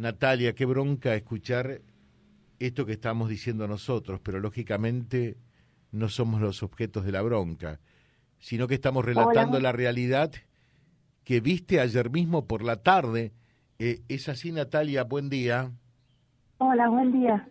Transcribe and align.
Natalia, 0.00 0.54
qué 0.54 0.64
bronca 0.64 1.14
escuchar 1.14 1.82
esto 2.58 2.86
que 2.86 2.92
estamos 2.92 3.28
diciendo 3.28 3.68
nosotros, 3.68 4.18
pero 4.22 4.40
lógicamente 4.40 5.36
no 5.92 6.08
somos 6.08 6.40
los 6.40 6.62
objetos 6.62 7.04
de 7.04 7.12
la 7.12 7.20
bronca, 7.20 7.80
sino 8.38 8.66
que 8.66 8.74
estamos 8.74 9.04
relatando 9.04 9.60
la 9.60 9.72
realidad 9.72 10.32
que 11.22 11.40
viste 11.40 11.80
ayer 11.80 12.08
mismo 12.08 12.46
por 12.46 12.62
la 12.62 12.76
tarde. 12.82 13.34
Eh, 13.78 14.00
¿Es 14.08 14.30
así, 14.30 14.52
Natalia? 14.52 15.04
Buen 15.04 15.28
día. 15.28 15.70
Hola, 16.56 16.88
buen 16.88 17.12
día. 17.12 17.46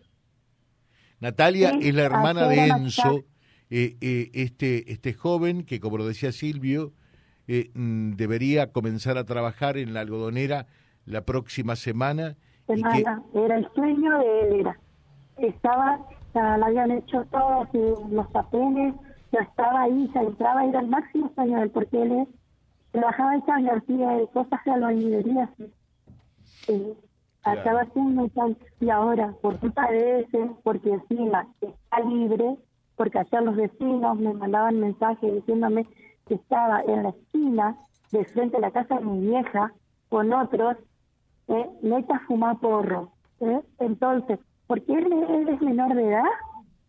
Natalia 1.20 1.78
es 1.80 1.94
la 1.94 2.02
hermana 2.02 2.48
de 2.48 2.66
Enzo, 2.66 3.24
eh, 3.70 3.96
eh, 4.00 4.30
este, 4.34 4.90
este 4.90 5.12
joven 5.14 5.62
que, 5.62 5.78
como 5.78 5.98
lo 5.98 6.06
decía 6.06 6.32
Silvio, 6.32 6.94
mm, 7.46 8.14
debería 8.14 8.72
comenzar 8.72 9.18
a 9.18 9.24
trabajar 9.24 9.76
en 9.76 9.94
la 9.94 10.00
algodonera 10.00 10.66
la 11.10 11.22
próxima 11.22 11.76
semana. 11.76 12.36
Semana, 12.66 13.22
era 13.34 13.56
el 13.56 13.68
sueño 13.74 14.18
de 14.18 14.40
él, 14.40 14.60
era. 14.60 14.78
Estaba, 15.36 15.98
ya 16.34 16.56
le 16.56 16.64
habían 16.64 16.90
hecho 16.92 17.24
todos 17.30 17.68
los 18.10 18.26
papeles, 18.28 18.94
ya 19.32 19.40
estaba 19.40 19.82
ahí, 19.82 20.08
ya 20.14 20.22
entraba, 20.22 20.64
era 20.64 20.80
el 20.80 20.88
máximo 20.88 21.32
sueño 21.34 21.56
de 21.56 21.62
él, 21.64 21.70
porque 21.70 22.02
él 22.02 22.12
es, 22.12 22.28
trabajaba 22.92 23.34
en 23.34 23.46
San 23.46 23.64
García 23.64 24.08
de 24.10 24.26
cosas 24.28 24.60
de 24.64 24.70
albañilería, 24.70 25.50
sí. 26.44 26.94
Acaba 27.42 27.86
y 28.80 28.90
ahora, 28.90 29.34
por 29.40 29.58
culpa 29.58 29.90
de 29.90 30.20
ese, 30.20 30.50
porque 30.62 30.90
encima 30.90 31.46
está 31.62 32.00
libre, 32.00 32.58
porque 32.96 33.18
ayer 33.18 33.42
los 33.42 33.56
vecinos 33.56 34.18
me 34.18 34.34
mandaban 34.34 34.78
mensajes 34.78 35.34
diciéndome 35.36 35.86
que 36.28 36.34
estaba 36.34 36.82
en 36.82 37.02
la 37.02 37.08
esquina 37.08 37.76
de 38.12 38.26
frente 38.26 38.58
a 38.58 38.60
la 38.60 38.70
casa 38.70 38.96
de 38.96 39.06
mi 39.06 39.28
vieja 39.28 39.72
con 40.10 40.34
otros 40.34 40.76
¿eh? 41.50 42.04
a 42.08 42.18
fumar 42.20 42.58
porro. 42.58 43.10
¿eh? 43.40 43.60
Entonces, 43.78 44.38
porque 44.66 44.92
él, 44.92 45.48
es 45.48 45.60
menor 45.60 45.94
de 45.94 46.08
edad, 46.08 46.24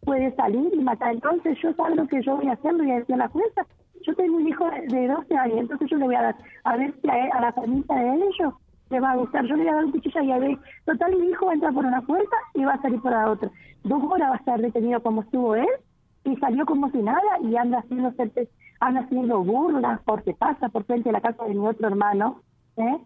puede 0.02 0.34
salir 0.36 0.74
y 0.74 0.80
matar. 0.80 1.14
Entonces, 1.14 1.58
yo 1.62 1.74
sé 1.74 1.96
lo 1.96 2.08
que 2.08 2.22
yo 2.22 2.38
voy 2.38 2.48
a 2.48 2.54
hacer, 2.54 2.74
voy 2.76 2.92
a 2.92 3.00
decir 3.00 3.16
a 3.16 3.20
la 3.20 3.28
jueza. 3.30 3.66
Yo 4.04 4.16
tengo 4.16 4.38
un 4.38 4.48
hijo 4.48 4.66
de 4.88 5.08
12 5.08 5.36
años, 5.36 5.58
entonces 5.60 5.90
yo 5.90 5.98
le 5.98 6.06
voy 6.06 6.16
a 6.16 6.22
dar, 6.24 6.36
a 6.64 6.76
ver 6.76 6.94
si 7.02 7.10
a, 7.10 7.38
a 7.38 7.42
la 7.42 7.54
familia 7.54 7.96
de 7.96 8.16
ellos 8.16 8.54
le 8.90 9.00
va 9.00 9.12
a 9.12 9.16
gustar. 9.16 9.46
Yo 9.46 9.56
le 9.56 9.64
voy 9.64 9.72
a 9.72 9.76
dar 9.76 9.86
un 9.86 9.92
cuchillo 9.92 10.22
y 10.22 10.32
a 10.32 10.40
ver, 10.40 10.58
total, 10.86 11.16
mi 11.18 11.28
hijo 11.28 11.46
va 11.46 11.52
a 11.52 11.56
entrar 11.56 11.74
por 11.74 11.86
una 11.86 12.02
puerta 12.02 12.36
y 12.56 12.64
va 12.64 12.74
a 12.74 12.82
salir 12.82 13.00
por 13.00 13.12
la 13.12 13.30
otra. 13.30 13.52
Dos 13.84 14.04
horas 14.04 14.30
va 14.30 14.34
a 14.34 14.38
estar 14.38 14.60
detenido 14.60 15.02
como 15.04 15.22
estuvo 15.22 15.56
él 15.56 15.68
y 16.24 16.36
salió 16.38 16.66
como 16.66 16.90
si 16.90 16.98
nada 16.98 17.22
y 17.44 17.56
anda 17.56 17.80
haciendo, 17.80 18.14
anda 18.80 19.02
haciendo 19.02 19.44
burlas 19.44 20.02
porque 20.06 20.34
pasa 20.34 20.70
por 20.70 20.84
frente 20.86 21.10
de 21.10 21.14
la 21.14 21.22
casa 21.22 21.44
de 21.46 21.54
mi 21.54 21.66
otro 21.66 21.88
hermano, 21.88 22.42
¿eh? 22.78 22.98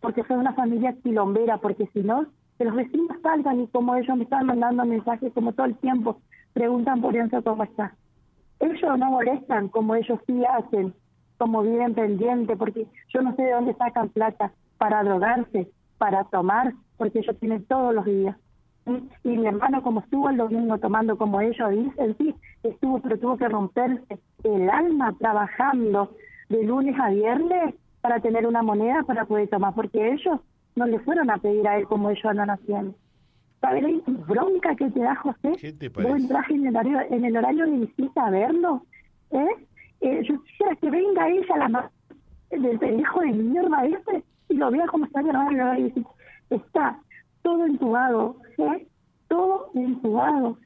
Porque 0.00 0.24
soy 0.24 0.36
una 0.36 0.52
familia 0.54 0.94
quilombera, 1.02 1.58
porque 1.58 1.86
si 1.92 2.00
no, 2.00 2.26
que 2.56 2.64
los 2.64 2.74
vecinos 2.74 3.16
salgan 3.22 3.60
y 3.60 3.66
como 3.68 3.94
ellos 3.94 4.16
me 4.16 4.24
están 4.24 4.46
mandando 4.46 4.84
mensajes 4.84 5.32
como 5.32 5.52
todo 5.52 5.66
el 5.66 5.76
tiempo, 5.76 6.20
preguntan 6.52 7.00
por 7.00 7.16
Enzo 7.16 7.42
cómo 7.42 7.64
está. 7.64 7.94
Ellos 8.60 8.98
no 8.98 9.10
molestan 9.10 9.68
como 9.68 9.94
ellos 9.94 10.18
sí 10.26 10.44
hacen, 10.44 10.92
como 11.36 11.62
viven 11.62 11.94
pendiente, 11.94 12.56
porque 12.56 12.86
yo 13.14 13.22
no 13.22 13.34
sé 13.36 13.42
de 13.42 13.52
dónde 13.52 13.74
sacan 13.74 14.08
plata 14.08 14.52
para 14.76 15.04
drogarse, 15.04 15.70
para 15.98 16.24
tomar, 16.24 16.72
porque 16.96 17.20
ellos 17.20 17.38
tienen 17.38 17.64
todos 17.66 17.94
los 17.94 18.04
días. 18.04 18.36
Y 19.22 19.36
mi 19.36 19.46
hermano, 19.46 19.82
como 19.82 20.00
estuvo 20.00 20.30
el 20.30 20.38
domingo 20.38 20.78
tomando, 20.78 21.16
como 21.18 21.40
ellos 21.40 21.70
dicen, 21.70 22.16
sí, 22.18 22.34
estuvo, 22.62 23.00
pero 23.00 23.18
tuvo 23.18 23.36
que 23.36 23.48
romperse 23.48 24.18
el 24.44 24.70
alma 24.70 25.14
trabajando 25.18 26.10
de 26.48 26.64
lunes 26.64 26.98
a 26.98 27.10
viernes 27.10 27.74
para 28.08 28.20
tener 28.20 28.46
una 28.46 28.62
moneda 28.62 29.02
para 29.02 29.26
poder 29.26 29.48
tomar, 29.50 29.74
porque 29.74 30.12
ellos 30.12 30.40
no 30.76 30.86
le 30.86 30.98
fueron 31.00 31.28
a 31.30 31.36
pedir 31.36 31.68
a 31.68 31.76
él 31.76 31.84
como 31.84 32.08
ellos 32.08 32.24
andan 32.24 32.48
haciendo. 32.48 32.94
¿Sabes 33.60 33.82
la 33.82 33.90
bronca 34.26 34.74
que 34.76 34.88
te 34.90 35.00
da 35.00 35.14
José? 35.16 35.52
¿Qué 35.60 35.72
te 35.74 35.90
Vos 35.90 36.18
entras 36.18 36.48
en 36.48 36.66
el 36.66 36.74
horario, 36.74 37.00
en 37.10 37.24
el 37.26 37.36
horario 37.36 37.66
de 37.66 37.72
visita 37.80 38.26
a 38.26 38.30
verlo, 38.30 38.82
¿eh? 39.30 39.46
eh 40.00 40.22
yo 40.26 40.42
quisiera 40.42 40.74
que 40.76 40.88
venga 40.88 41.28
ella, 41.28 41.68
la 41.68 41.90
del 42.50 42.78
pendejo 42.78 43.20
de 43.20 43.32
mierda 43.32 43.84
este, 43.84 44.24
y 44.48 44.54
lo 44.54 44.70
vea 44.70 44.86
como 44.86 45.04
está 45.04 45.20
grabando 45.20 45.74
y 45.74 45.82
visita. 45.82 46.10
Está 46.48 46.98
todo 47.42 47.66
entubado, 47.66 48.36
¿eh? 48.56 48.86
Todo 49.28 49.70
entubado. 49.74 50.56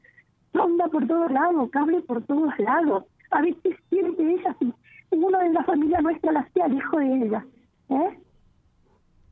Sonda 0.53 0.87
por 0.87 1.05
todos 1.07 1.29
lados, 1.29 1.69
cable 1.71 1.99
por 2.03 2.23
todos 2.23 2.57
lados. 2.57 3.03
A 3.31 3.41
qué 3.41 3.77
siente 3.89 4.31
ella 4.31 4.55
si 4.59 4.73
uno 5.17 5.39
de 5.39 5.49
la 5.49 5.63
familia 5.63 6.01
nuestra 6.01 6.31
la 6.31 6.39
hacía 6.41 6.65
el 6.65 6.73
hijo 6.73 6.97
de 6.97 7.25
ella. 7.25 7.45
¿eh? 7.89 8.19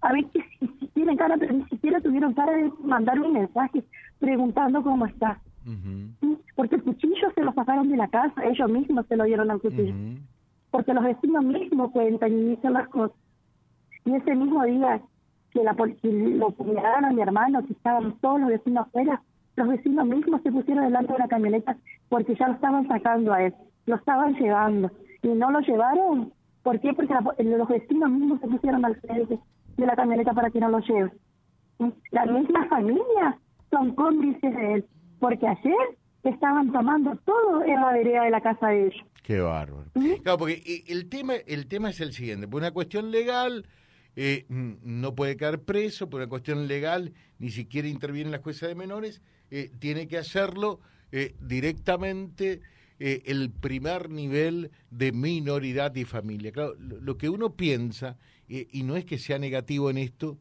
A 0.02 0.14
ver 0.14 0.26
si, 0.32 0.68
si, 0.80 0.88
tienen 0.90 1.18
cara, 1.18 1.38
pero 1.38 1.54
ni 1.54 1.66
siquiera 1.66 2.00
tuvieron 2.02 2.34
cara 2.34 2.54
de 2.54 2.72
mandar 2.84 3.20
un 3.20 3.34
mensaje 3.34 3.84
preguntando 4.20 4.84
cómo 4.84 5.06
está. 5.06 5.40
Porque 6.56 6.76
el 6.76 6.84
cuchillo 6.84 7.32
se 7.36 7.44
lo 7.44 7.54
sacaron 7.54 7.90
de 7.90 7.98
la 7.98 8.08
casa, 8.08 8.44
ellos 8.44 8.70
mismos 8.70 9.06
se 9.08 9.16
lo 9.16 9.26
dieron 9.26 9.52
al 9.52 9.62
cuchillo. 9.62 9.94
Porque 10.72 10.94
los 10.94 11.04
vecinos 11.04 11.44
mismos 11.44 11.92
cuentan 11.92 12.32
y 12.32 12.44
dicen 12.56 12.74
las 12.74 12.88
cosas. 12.90 13.18
Y 14.06 14.16
ese 14.16 14.36
mismo 14.36 14.64
día 14.64 15.02
que, 15.52 15.64
la, 15.64 15.76
que 15.76 16.12
lo 16.12 16.50
puñalaron 16.52 17.06
a 17.06 17.12
mi 17.12 17.22
hermano, 17.22 17.66
que 17.66 17.74
estaban 17.74 18.16
todos 18.22 18.40
los 18.40 18.50
vecinos 18.50 18.88
afuera, 18.88 19.22
los 19.56 19.68
vecinos 19.68 20.08
mismos 20.08 20.42
se 20.42 20.52
pusieron 20.52 20.86
delante 20.86 21.14
de 21.14 21.20
la 21.20 21.28
camioneta 21.28 21.78
porque 22.10 22.36
ya 22.36 22.48
lo 22.48 22.54
estaban 22.56 22.88
sacando 22.88 23.34
a 23.34 23.44
él, 23.44 23.54
lo 23.86 23.96
estaban 23.96 24.34
llevando 24.36 24.90
y 25.22 25.28
no 25.30 25.52
lo 25.52 25.60
llevaron. 25.62 26.34
¿Por 26.64 26.80
qué? 26.80 26.94
Porque 26.94 27.14
los 27.44 27.68
vecinos 27.68 28.10
mismos 28.12 28.40
se 28.40 28.48
pusieron 28.48 28.86
al 28.86 28.96
frente 29.02 29.40
de 29.78 29.86
la 29.86 29.96
camioneta 29.96 30.34
para 30.34 30.50
que 30.50 30.60
no 30.60 30.70
lo 30.70 30.80
lleven. 30.80 31.12
La 32.12 32.26
misma 32.26 32.68
familia 32.68 33.40
son 33.72 33.96
cómplices 33.96 34.56
de 34.56 34.74
él, 34.74 34.86
porque 35.20 35.48
ayer 35.48 35.98
estaban 36.24 36.72
tomando 36.72 37.16
todo 37.26 37.64
en 37.64 37.82
la 37.82 37.94
vereda 37.94 38.24
de 38.24 38.30
la 38.30 38.42
casa 38.42 38.68
de 38.68 38.88
ellos. 38.88 39.06
Qué 39.24 39.40
bárbaro. 39.40 39.90
Claro, 40.24 40.38
porque 40.38 40.62
eh, 40.66 40.84
el 40.88 41.10
tema, 41.10 41.34
el 41.48 41.68
tema 41.68 41.90
es 41.90 42.00
el 42.02 42.14
siguiente, 42.14 42.48
por 42.48 42.62
una 42.62 42.72
cuestión 42.72 43.12
legal 43.12 43.66
eh, 44.16 44.46
no 44.50 45.16
puede 45.16 45.38
caer 45.38 45.62
preso, 45.62 46.10
por 46.10 46.20
una 46.20 46.30
cuestión 46.30 46.68
legal 46.68 47.14
ni 47.40 47.50
siquiera 47.50 47.88
interviene 47.88 48.28
en 48.28 48.32
la 48.32 48.40
jueza 48.44 48.68
de 48.68 48.76
menores, 48.76 49.22
eh, 49.50 49.72
tiene 49.80 50.08
que 50.08 50.18
hacerlo 50.18 50.80
directamente 51.42 52.62
eh, 53.04 53.24
el 53.26 53.50
primer 53.50 54.12
nivel 54.12 54.70
de 54.92 55.12
minoridad 55.12 55.96
y 55.96 56.06
familia. 56.06 56.52
Claro, 56.52 56.76
lo, 56.78 57.18
que 57.18 57.30
uno 57.30 57.56
piensa, 57.56 58.20
eh, 58.48 58.68
y 58.72 58.84
no 58.84 58.96
es 58.96 59.06
que 59.06 59.18
sea 59.18 59.40
negativo 59.40 59.90
en 59.90 59.98
esto, 59.98 60.38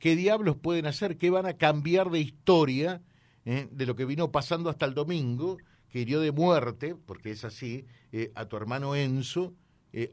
¿qué 0.00 0.16
diablos 0.16 0.56
pueden 0.56 0.86
hacer? 0.86 1.18
¿Qué 1.18 1.30
van 1.30 1.46
a 1.46 1.52
cambiar 1.52 2.10
de 2.10 2.18
historia 2.18 3.00
eh, 3.44 3.68
de 3.70 3.86
lo 3.86 3.94
que 3.94 4.06
vino 4.06 4.32
pasando 4.32 4.70
hasta 4.70 4.86
el 4.86 4.94
domingo, 4.94 5.58
que 5.88 6.00
hirió 6.00 6.18
de 6.18 6.32
muerte, 6.32 6.96
porque 6.96 7.30
es 7.30 7.44
así, 7.44 7.86
a 8.34 8.46
tu 8.46 8.56
hermano 8.56 8.96
Enzo, 8.96 9.54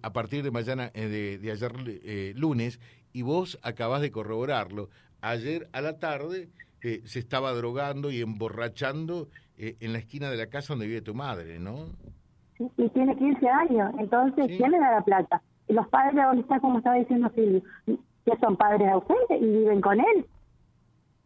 a 0.03 0.13
partir 0.13 0.43
de 0.43 0.51
mañana, 0.51 0.91
de, 0.93 1.39
de, 1.39 1.51
ayer 1.51 2.35
lunes, 2.35 2.79
y 3.11 3.23
vos 3.23 3.57
acabás 3.63 4.01
de 4.01 4.11
corroborarlo. 4.11 4.91
Ayer 5.21 5.67
a 5.71 5.81
la 5.81 5.97
tarde 5.97 6.49
se 6.81 7.17
estaba 7.17 7.53
drogando 7.53 8.11
y 8.11 8.21
emborrachando 8.21 9.29
eh, 9.57 9.75
en 9.79 9.94
la 9.94 10.00
esquina 10.00 10.29
de 10.29 10.38
la 10.38 10.47
casa 10.47 10.73
donde 10.73 10.88
vive 10.88 11.01
tu 11.01 11.16
madre, 11.16 11.59
¿no? 11.59 11.88
Sí, 12.57 12.69
y 12.78 12.90
tiene 12.90 13.16
15 13.16 13.50
años, 13.50 13.91
entonces, 14.00 14.47
¿quién 14.57 14.72
le 14.72 14.79
da 14.79 14.91
la 14.91 15.01
plata? 15.01 15.41
Y 15.68 15.73
los 15.73 15.88
padres 15.90 16.16
está, 16.40 16.59
como 16.59 16.78
estaba 16.78 16.95
diciendo 16.95 17.29
Silvio, 17.35 17.62
que 17.85 18.38
son 18.40 18.56
padres 18.56 18.90
ausentes 18.90 19.41
y 19.41 19.45
viven 19.45 19.81
con 19.81 20.00
él. 20.00 20.25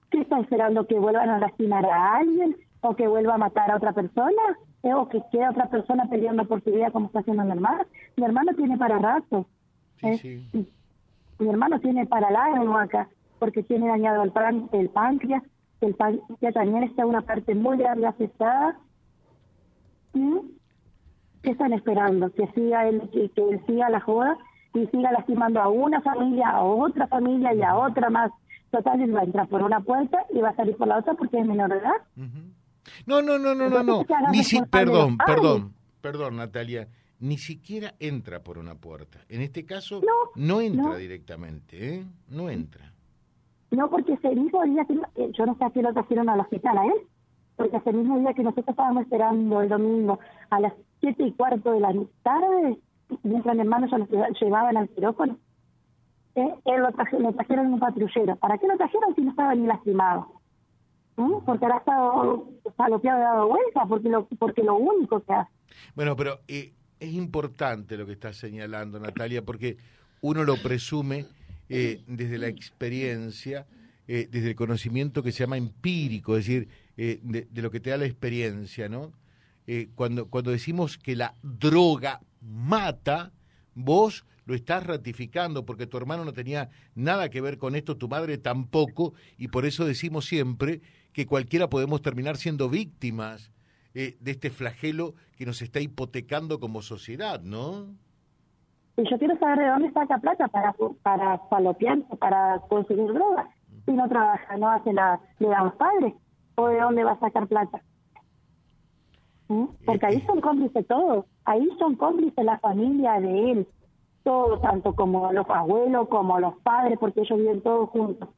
¿Qué 0.09 0.21
está 0.21 0.39
esperando? 0.39 0.85
¿Que 0.87 0.99
vuelvan 0.99 1.29
a 1.29 1.39
lastimar 1.39 1.85
a 1.85 2.17
alguien? 2.17 2.55
¿O 2.81 2.95
que 2.95 3.07
vuelva 3.07 3.35
a 3.35 3.37
matar 3.37 3.71
a 3.71 3.77
otra 3.77 3.93
persona? 3.93 4.41
¿Eh? 4.83 4.93
¿O 4.93 5.07
que 5.07 5.21
quede 5.31 5.47
otra 5.47 5.69
persona 5.69 6.09
peleando 6.09 6.45
por 6.45 6.63
su 6.63 6.71
vida 6.71 6.91
como 6.91 7.07
está 7.07 7.19
haciendo 7.19 7.43
mi 7.43 7.51
hermano? 7.51 7.85
Mi 8.17 8.25
hermano 8.25 8.53
tiene 8.55 8.77
para 8.77 8.97
rato. 8.97 9.45
¿eh? 10.01 10.41
Mi 11.39 11.49
hermano 11.49 11.79
tiene 11.79 12.05
para 12.05 12.29
largo 12.29 12.77
acá, 12.77 13.07
porque 13.39 13.63
tiene 13.63 13.87
dañado 13.87 14.23
el, 14.23 14.31
el 14.73 14.89
páncreas, 14.89 15.43
el 15.81 15.95
ya 16.39 16.51
también 16.51 16.83
está 16.83 17.05
una 17.05 17.21
parte 17.21 17.55
muy 17.55 17.77
grande 17.77 18.07
afectada. 18.07 18.79
¿Y 20.13 20.41
qué 21.41 21.51
están 21.51 21.73
esperando? 21.73 22.31
Que 22.31 22.47
siga 22.53 22.87
él, 22.87 23.09
que, 23.11 23.31
él 23.35 23.61
siga 23.65 23.89
la 23.89 23.99
joda 23.99 24.37
y 24.73 24.85
siga 24.87 25.11
lastimando 25.11 25.59
a 25.59 25.69
una 25.69 26.01
familia, 26.01 26.49
a 26.49 26.63
otra 26.63 27.07
familia 27.07 27.53
y 27.53 27.61
a 27.61 27.75
otra 27.75 28.09
más. 28.09 28.31
Total, 28.69 29.01
él 29.01 29.15
va 29.15 29.21
a 29.21 29.23
entrar 29.23 29.47
por 29.47 29.63
una 29.63 29.81
puerta 29.81 30.25
y 30.33 30.39
va 30.39 30.49
a 30.49 30.55
salir 30.55 30.77
por 30.77 30.87
la 30.87 30.99
otra 30.99 31.13
porque 31.15 31.39
es 31.39 31.45
menor 31.45 31.69
de 31.69 31.77
edad. 31.77 31.97
No, 33.05 33.21
no, 33.21 33.37
no, 33.37 33.53
no, 33.53 33.69
no, 33.69 33.83
no. 33.83 34.05
Ni 34.31 34.43
si, 34.43 34.61
perdón, 34.61 35.17
perdón, 35.17 35.73
perdón, 36.01 36.37
Natalia. 36.37 36.87
Ni 37.19 37.37
siquiera 37.37 37.93
entra 37.99 38.43
por 38.43 38.57
una 38.57 38.73
puerta. 38.75 39.19
En 39.29 39.41
este 39.41 39.63
caso, 39.63 40.01
no, 40.35 40.61
entra 40.61 40.95
directamente, 40.97 41.95
¿eh? 41.95 42.05
No 42.29 42.49
entra. 42.49 42.91
No, 43.71 43.89
porque 43.89 44.13
ese 44.13 44.35
mismo 44.35 44.63
día, 44.65 44.85
que, 44.85 44.93
eh, 45.15 45.31
yo 45.33 45.45
no 45.45 45.55
sé 45.55 45.63
a 45.63 45.69
qué 45.69 45.81
lo 45.81 45.93
trajeron 45.93 46.29
al 46.29 46.41
hospital 46.41 46.77
a 46.77 46.85
él, 46.85 47.07
porque 47.55 47.77
ese 47.77 47.93
mismo 47.93 48.19
día 48.19 48.33
que 48.33 48.43
nosotros 48.43 48.67
estábamos 48.69 49.03
esperando 49.03 49.61
el 49.61 49.69
domingo 49.69 50.19
a 50.49 50.59
las 50.59 50.73
siete 50.99 51.23
y 51.23 51.31
cuarto 51.31 51.71
de 51.71 51.79
la 51.79 51.93
tarde, 52.21 52.77
mientras 53.23 53.55
mi 53.55 53.61
hermano 53.61 53.87
ya 53.87 53.97
lo 53.97 54.07
llevaban 54.39 54.77
al 54.77 54.89
quirófano, 54.89 55.37
¿eh? 56.35 56.53
Él 56.65 56.81
lo, 56.81 56.91
trajeron 57.33 57.67
en 57.67 57.73
un 57.73 57.79
patrullero. 57.79 58.35
¿Para 58.35 58.57
qué 58.57 58.67
lo 58.67 58.77
trajeron 58.77 59.15
si 59.15 59.21
no 59.21 59.31
estaba 59.31 59.55
ni 59.55 59.67
lastimado? 59.67 60.41
¿Mm? 61.15 61.45
Porque 61.45 61.65
ahora 61.65 61.77
estado 61.77 62.47
salopeado 62.77 63.19
y 63.19 63.23
dado 63.23 63.47
vuelta, 63.47 63.85
porque 63.87 64.09
lo, 64.09 64.25
porque 64.25 64.63
lo 64.63 64.75
único 64.75 65.21
que 65.21 65.33
hace. 65.33 65.51
Bueno, 65.95 66.15
pero 66.15 66.39
eh, 66.47 66.73
es 66.99 67.13
importante 67.13 67.97
lo 67.97 68.05
que 68.05 68.13
estás 68.13 68.37
señalando, 68.37 68.99
Natalia, 68.99 69.43
porque 69.43 69.77
uno 70.21 70.43
lo 70.43 70.55
presume 70.57 71.25
eh, 71.71 72.01
desde 72.07 72.37
la 72.37 72.47
experiencia, 72.47 73.67
eh, 74.07 74.27
desde 74.29 74.49
el 74.49 74.55
conocimiento 74.55 75.23
que 75.23 75.31
se 75.31 75.39
llama 75.39 75.57
empírico, 75.57 76.37
es 76.37 76.45
decir, 76.45 76.67
de, 76.97 77.47
de, 77.49 77.61
lo 77.61 77.71
que 77.71 77.79
te 77.79 77.89
da 77.89 77.97
la 77.97 78.05
experiencia, 78.05 78.87
¿no? 78.87 79.11
cuando, 79.95 80.27
cuando 80.27 80.51
decimos 80.51 80.97
que 80.97 81.15
la 81.15 81.35
droga 81.41 82.21
mata, 82.41 83.31
vos 83.73 84.25
lo 84.45 84.55
estás 84.55 84.85
ratificando 84.85 85.65
porque 85.65 85.87
tu 85.87 85.97
hermano 85.97 86.25
no 86.25 86.33
tenía 86.33 86.69
nada 86.93 87.29
que 87.29 87.41
ver 87.41 87.57
con 87.57 87.75
esto, 87.75 87.97
tu 87.97 88.07
madre 88.07 88.37
tampoco, 88.37 89.13
y 89.37 89.47
por 89.47 89.65
eso 89.65 89.85
decimos 89.85 90.25
siempre 90.25 90.81
que 91.13 91.25
cualquiera 91.25 91.69
podemos 91.69 92.01
terminar 92.01 92.37
siendo 92.37 92.69
víctimas 92.69 93.51
eh, 93.93 94.17
de 94.19 94.31
este 94.31 94.49
flagelo 94.49 95.15
que 95.37 95.45
nos 95.45 95.61
está 95.61 95.79
hipotecando 95.79 96.59
como 96.59 96.81
sociedad, 96.81 97.41
¿no? 97.41 97.95
Y 99.01 99.09
yo 99.09 99.17
quiero 99.17 99.35
saber 99.39 99.59
de 99.59 99.67
dónde 99.67 99.91
saca 99.93 100.19
plata 100.19 100.47
para 100.47 100.75
para 101.01 101.39
falopear, 101.49 102.03
para 102.19 102.59
conseguir 102.69 103.11
drogas. 103.11 103.47
Si 103.85 103.93
no 103.93 104.07
trabaja, 104.07 104.57
no 104.57 104.69
hace 104.69 104.93
la, 104.93 105.19
le 105.39 105.47
da 105.47 105.59
a 105.59 105.63
los 105.63 105.73
padres, 105.73 106.13
o 106.55 106.67
de 106.67 106.79
dónde 106.79 107.03
va 107.03 107.13
a 107.13 107.19
sacar 107.19 107.47
plata. 107.47 107.81
¿Mm? 109.47 109.65
Porque 109.85 110.05
ahí 110.05 110.21
son 110.27 110.39
cómplices 110.39 110.85
todos, 110.85 111.25
ahí 111.45 111.67
son 111.79 111.95
cómplices 111.95 112.45
la 112.45 112.59
familia 112.59 113.19
de 113.19 113.51
él, 113.51 113.67
todo, 114.23 114.59
tanto 114.59 114.93
como 114.93 115.33
los 115.33 115.49
abuelos 115.49 116.07
como 116.09 116.39
los 116.39 116.55
padres, 116.59 116.99
porque 116.99 117.21
ellos 117.21 117.39
viven 117.39 117.61
todos 117.61 117.89
juntos. 117.89 118.29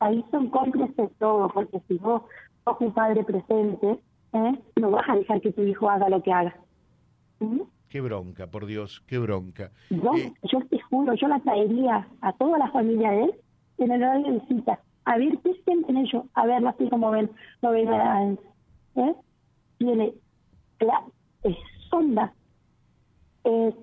Ahí 0.00 0.24
son 0.32 0.50
cómplices 0.50 1.10
todos, 1.18 1.52
porque 1.52 1.80
si 1.86 1.98
vos 1.98 2.22
sos 2.64 2.80
un 2.80 2.92
padre 2.92 3.22
presente, 3.22 4.00
¿eh? 4.32 4.58
no 4.76 4.90
vas 4.90 5.08
a 5.08 5.14
dejar 5.14 5.40
que 5.40 5.52
tu 5.52 5.62
hijo 5.62 5.88
haga 5.88 6.08
lo 6.08 6.20
que 6.20 6.32
haga. 6.32 6.56
¿Mm? 7.38 7.60
Qué 7.88 8.00
bronca, 8.00 8.46
por 8.46 8.66
Dios, 8.66 9.02
qué 9.06 9.18
bronca. 9.18 9.70
Yo, 9.90 10.14
eh, 10.14 10.32
yo 10.50 10.60
te 10.68 10.78
juro, 10.80 11.14
yo 11.14 11.28
la 11.28 11.40
traería 11.40 12.06
a 12.20 12.32
toda 12.34 12.58
la 12.58 12.70
familia 12.70 13.10
de 13.10 13.24
él 13.24 13.34
en 13.78 13.92
el 13.92 14.02
horario 14.02 14.32
de 14.32 14.38
visita, 14.40 14.80
a 15.04 15.16
ver 15.16 15.38
qué 15.42 15.54
sienten 15.64 15.96
ellos, 15.96 16.24
a 16.34 16.46
verlo 16.46 16.68
así 16.68 16.88
como 16.90 17.10
ven, 17.10 17.30
lo 17.62 17.70
ven 17.70 17.88
a, 17.88 18.32
¿eh? 18.96 19.14
Tiene 19.78 20.12
la 20.80 21.02
es 21.44 21.56
sonda, 21.88 22.34
eh, 23.44 23.74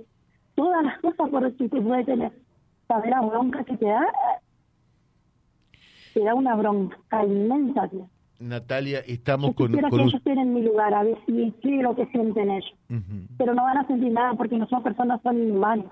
todas 0.56 0.84
las 0.84 1.00
cosas 1.00 1.30
por 1.30 1.42
las 1.42 1.54
que 1.54 1.68
puede 1.70 2.04
tener. 2.04 2.32
Saber 2.88 3.10
la 3.10 3.22
bronca 3.22 3.64
que 3.64 3.78
te 3.78 3.86
da, 3.86 4.06
te 6.14 6.24
da 6.24 6.36
una 6.36 6.56
bronca 6.56 7.26
inmensa, 7.26 7.90
Natalia, 8.40 9.00
estamos 9.00 9.56
con, 9.56 9.72
con 9.72 9.90
que 9.90 9.96
ellos 9.96 10.14
estén 10.14 10.38
en 10.40 10.54
mi 10.54 10.62
lugar, 10.62 10.94
a 10.94 11.04
ver 11.04 11.18
si 11.26 11.54
qué 11.62 11.82
lo 11.82 11.96
que 11.96 12.06
sienten 12.08 12.52
ellos. 12.52 12.74
Pero 13.38 13.54
no 13.54 13.64
van 13.64 13.78
a 13.78 13.88
sentir 13.88 14.12
nada 14.12 14.34
porque 14.34 14.58
no 14.58 14.68
son 14.68 14.84
personas, 14.84 15.22
son 15.22 15.52
humanos. 15.52 15.92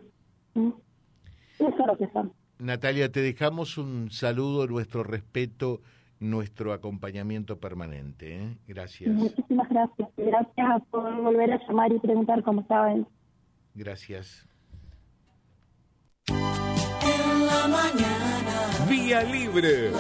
Eso 0.55 1.69
es 1.69 1.87
lo 1.87 1.97
que 1.97 2.07
son. 2.11 2.33
Natalia, 2.59 3.11
te 3.11 3.21
dejamos 3.21 3.77
un 3.77 4.09
saludo, 4.09 4.67
nuestro 4.67 5.03
respeto, 5.03 5.81
nuestro 6.19 6.73
acompañamiento 6.73 7.59
permanente. 7.59 8.37
¿eh? 8.37 8.57
Gracias. 8.67 9.13
Muchísimas 9.13 9.69
gracias. 9.69 10.09
Gracias 10.17 10.81
por 10.89 11.21
volver 11.21 11.53
a 11.53 11.67
llamar 11.67 11.91
y 11.91 11.99
preguntar 11.99 12.43
cómo 12.43 12.61
estaban. 12.61 13.07
Gracias. 13.73 14.47
En 16.27 17.45
la 17.45 17.67
mañana. 17.67 18.33
Vía 18.89 19.23
libre. 19.23 19.91